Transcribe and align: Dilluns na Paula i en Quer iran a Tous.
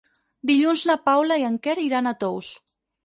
Dilluns 0.51 0.85
na 0.91 0.95
Paula 1.09 1.37
i 1.41 1.45
en 1.53 1.59
Quer 1.67 1.77
iran 1.85 2.13
a 2.13 2.15
Tous. 2.25 2.51